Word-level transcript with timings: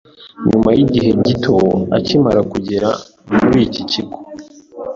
nyuma 0.47 0.69
y’igihe 0.77 1.09
gito 1.25 1.55
akimara 1.97 2.41
kugera 2.51 2.89
muri 3.43 3.57
iki 3.67 3.81
kigo, 3.91 4.17